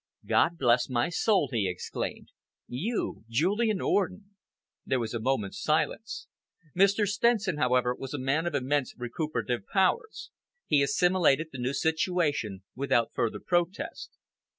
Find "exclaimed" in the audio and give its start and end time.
1.69-2.29